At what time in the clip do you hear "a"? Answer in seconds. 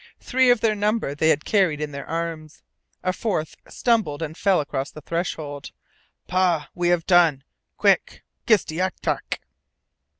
3.03-3.13